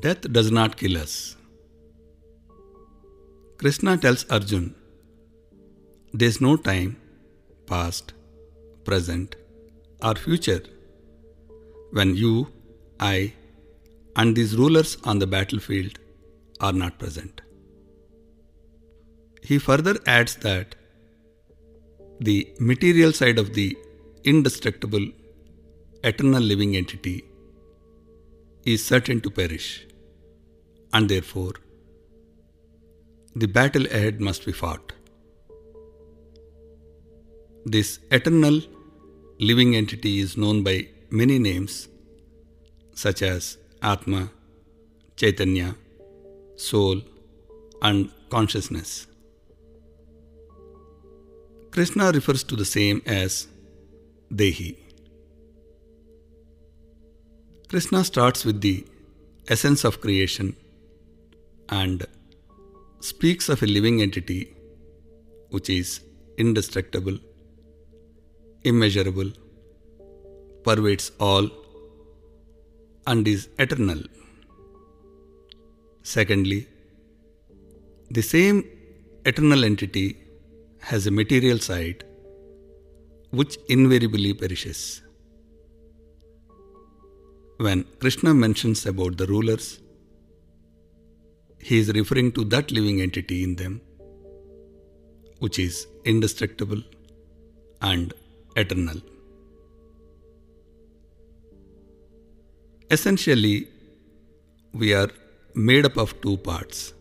[0.00, 1.34] Death does not kill us.
[3.56, 4.74] Krishna tells Arjun,
[6.12, 7.00] There is no time,
[7.66, 8.12] past,
[8.84, 9.34] present,
[10.02, 10.62] or future,
[11.90, 12.52] when you,
[13.00, 13.32] I,
[14.14, 15.98] and these rulers on the battlefield
[16.60, 17.40] are not present.
[19.42, 20.76] He further adds that
[22.20, 23.76] the material side of the
[24.22, 25.08] indestructible,
[26.04, 27.24] eternal living entity
[28.64, 29.87] is certain to perish,
[30.92, 31.52] and therefore
[33.34, 34.92] the battle ahead must be fought.
[37.64, 38.60] This eternal
[39.38, 41.88] living entity is known by many names
[42.94, 44.30] such as Atma,
[45.16, 45.76] Chaitanya,
[46.56, 47.02] Soul,
[47.80, 49.06] and Consciousness.
[51.70, 53.46] Krishna refers to the same as
[54.32, 54.76] Dehi.
[57.68, 58.84] Krishna starts with the
[59.46, 60.56] essence of creation
[61.70, 62.06] and
[63.00, 64.56] speaks of a living entity
[65.50, 66.00] which is
[66.36, 67.18] indestructible,
[68.64, 69.30] immeasurable,
[70.64, 71.48] pervades all,
[73.06, 74.02] and is eternal.
[76.02, 76.66] Secondly,
[78.10, 78.64] the same
[79.24, 80.16] eternal entity
[80.80, 82.04] has a material side
[83.30, 85.02] which invariably perishes.
[87.58, 89.80] When Krishna mentions about the rulers,
[91.68, 93.74] he is referring to that living entity in them
[95.44, 96.82] which is indestructible
[97.90, 98.14] and
[98.56, 99.00] eternal.
[102.90, 103.68] Essentially,
[104.72, 105.10] we are
[105.54, 106.94] made up of two parts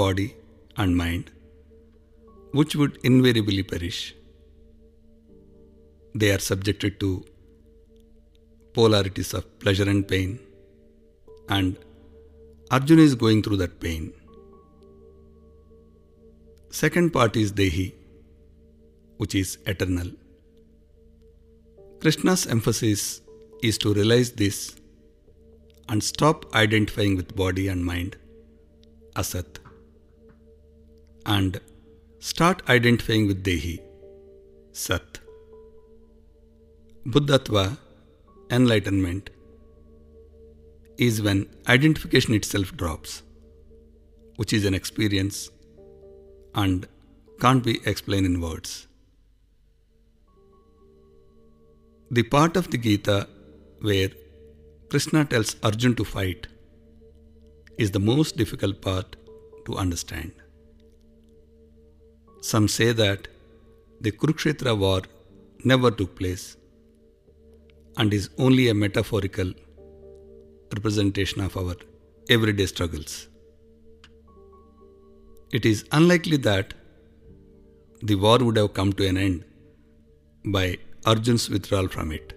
[0.00, 0.34] body
[0.76, 1.30] and mind,
[2.52, 4.14] which would invariably perish.
[6.14, 7.24] They are subjected to
[8.74, 10.40] polarities of pleasure and pain,
[11.48, 11.78] and
[12.70, 14.12] Arjuna is going through that pain.
[16.70, 17.94] Second part is Dehi,
[19.18, 20.10] which is eternal.
[22.00, 23.20] Krishna's emphasis
[23.62, 24.74] is to realize this
[25.88, 28.16] and stop identifying with body and mind,
[29.14, 29.58] asat,
[31.24, 31.60] and
[32.18, 33.80] start identifying with Dehi,
[34.72, 35.20] sat.
[37.06, 37.78] Buddhatva,
[38.50, 39.30] enlightenment,
[40.98, 43.22] is when identification itself drops,
[44.36, 45.50] which is an experience
[46.54, 46.86] and
[47.40, 48.86] can't be explained in words.
[52.10, 53.28] The part of the Gita
[53.80, 54.10] where
[54.88, 56.46] Krishna tells Arjun to fight
[57.78, 59.16] is the most difficult part
[59.66, 60.32] to understand.
[62.40, 63.28] Some say that
[64.00, 65.02] the Kurukshetra war
[65.64, 66.56] never took place
[67.96, 69.52] and is only a metaphorical
[70.74, 71.76] representation of our
[72.28, 73.28] everyday struggles.
[75.52, 76.74] It is unlikely that
[78.02, 79.44] the war would have come to an end
[80.44, 82.32] by Arjun's withdrawal from it.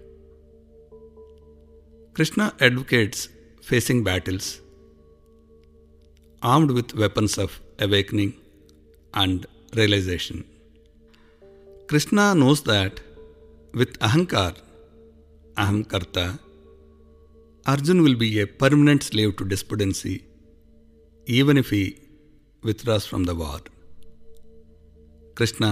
[2.14, 3.28] Krishna advocates
[3.62, 4.60] facing battles
[6.42, 8.34] armed with weapons of awakening
[9.14, 10.44] and realization.
[11.88, 13.00] Krishna knows that
[13.74, 14.56] with Ahankar,
[15.56, 16.38] Ahamkarta,
[17.70, 20.14] Arjun will be a permanent slave to despondency,
[21.38, 21.84] even if he
[22.68, 23.58] withdraws from the war.
[25.38, 25.70] Krishna,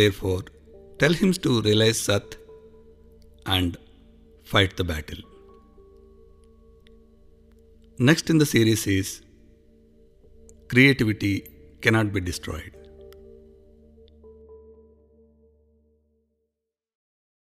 [0.00, 0.42] therefore,
[1.00, 2.36] tells him to realize Sat
[3.56, 3.78] and
[4.52, 5.22] fight the battle.
[8.10, 9.08] Next in the series is
[10.68, 11.34] Creativity
[11.80, 12.79] Cannot Be Destroyed.